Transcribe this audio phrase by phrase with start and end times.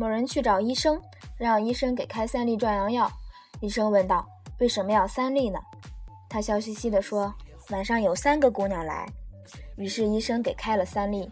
[0.00, 0.98] 某人去找医生，
[1.36, 3.06] 让医生给开三粒壮阳药。
[3.60, 4.26] 医生问道
[4.58, 5.60] ：“为什么要三粒呢？”
[6.26, 7.30] 他笑嘻嘻地说
[7.68, 9.06] ：“晚上有三个姑娘来。”
[9.76, 11.30] 于是医生给开了三粒。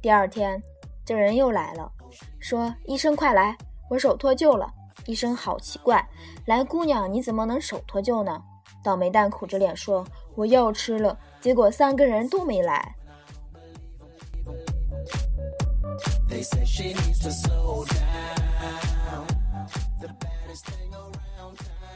[0.00, 0.62] 第二天，
[1.04, 1.90] 这人又来了，
[2.38, 3.58] 说：“医生快来，
[3.90, 4.72] 我手脱臼了。”
[5.06, 6.08] 医生好奇怪
[6.46, 8.40] ：“来姑娘，你怎么能手脱臼呢？”
[8.84, 12.94] 倒霉蛋苦着脸说：“我药吃了，结果三个人都没来。”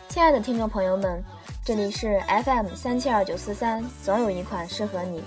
[0.09, 1.23] 亲爱的听众朋友们，
[1.63, 5.23] 这里是 FM 三七二九四三，总有一款适合你。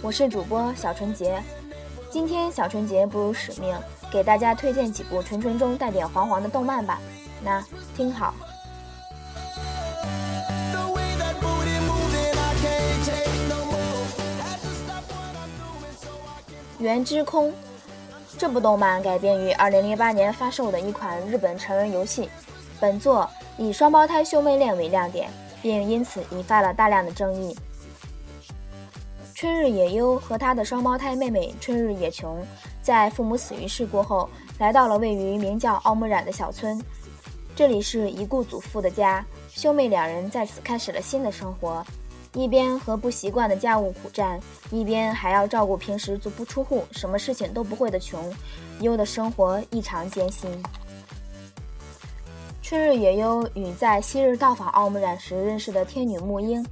[0.00, 1.42] 我是主播小纯洁。
[2.10, 3.76] 今天小纯洁不辱使命，
[4.10, 6.98] 给大家推荐几部纯纯中带点黄黄的动漫吧。
[7.42, 7.62] 那
[7.94, 8.34] 听好。
[16.78, 17.52] 原之空，
[18.36, 22.28] 这部动漫改编于2008年发售的一款日本成人游戏。
[22.80, 25.30] 本作以双胞胎兄妹恋为亮点，
[25.62, 27.56] 并因此引发了大量的争议。
[29.34, 32.44] 春日野优和他的双胞胎妹妹春日野琼，
[32.82, 36.80] 在父母死于事故后，来到了位于名叫奥木染的小村。
[37.56, 41.84] 这里是遗故祖父的家，兄妹两人在此开始了新的生活。
[42.34, 44.40] 一边和不习惯的家务苦战，
[44.70, 48.32] 一边还要照顾平时足不出户、什么事情都不会的穷，
[48.80, 50.50] 优的生活异常艰辛。
[52.60, 56.64] 春日野优与在昔日到访奥木染时认识的天女木英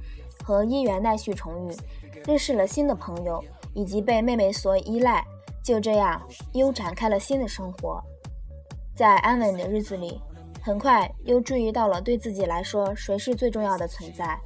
[0.43, 1.75] 和伊原奈绪重遇，
[2.25, 3.41] 认识了新的朋友，
[3.73, 5.23] 以及被妹妹所依赖。
[5.63, 6.21] 就这样，
[6.53, 8.03] 优展开了新的生活。
[8.97, 10.19] 在安稳的日子里，
[10.61, 14.37] 很快又注意到了对自己来说谁是最重要的存在。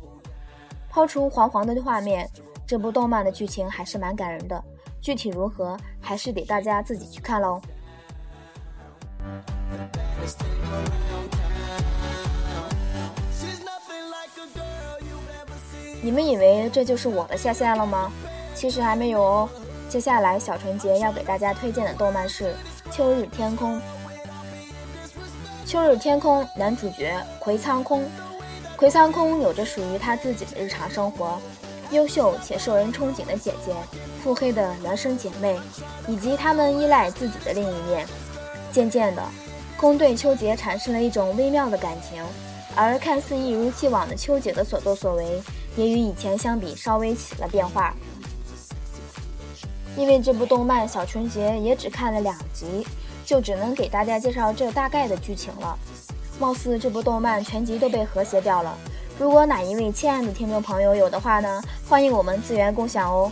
[0.97, 2.27] 抛出黄黄的画面，
[2.65, 4.63] 这部动漫的剧情还是蛮感人的。
[4.99, 7.61] 具体如何，还是得大家自己去看喽。
[16.01, 18.11] 你们以为这就是我的下线了吗？
[18.55, 19.47] 其实还没有哦。
[19.87, 22.55] 接下来，小纯洁要给大家推荐的动漫是
[22.91, 23.75] 《秋日天空》。
[25.63, 28.03] 《秋日天空》男主角葵苍空。
[28.77, 31.41] 葵仓空有着属于他自己的日常生活，
[31.89, 33.73] 优秀且受人憧憬的姐姐，
[34.21, 35.59] 腹黑的孪生姐妹，
[36.07, 38.05] 以及他们依赖自己的另一面。
[38.71, 39.23] 渐渐的，
[39.77, 42.23] 空对秋姐产生了一种微妙的感情，
[42.75, 45.41] 而看似一如既往的秋姐的所作所为，
[45.75, 47.95] 也与以前相比稍微起了变化。
[49.95, 52.85] 因为这部动漫小纯洁也只看了两集，
[53.25, 55.75] 就只能给大家介绍这大概的剧情了。
[56.39, 58.77] 貌似这部动漫全集都被和谐掉了。
[59.19, 63.31] 如果哪一位亲爱的听众朋友有的话呢，欢迎我们资源共享哦。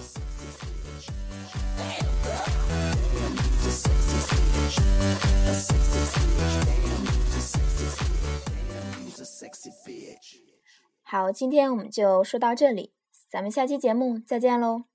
[11.04, 12.92] 好，今天我们就说到这里，
[13.30, 14.95] 咱们下期节目再见喽。